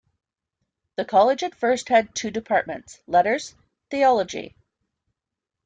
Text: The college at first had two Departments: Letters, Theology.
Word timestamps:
The 0.95 1.05
college 1.05 1.43
at 1.43 1.53
first 1.53 1.89
had 1.89 2.15
two 2.15 2.31
Departments: 2.31 3.03
Letters, 3.05 3.53
Theology. 3.91 4.55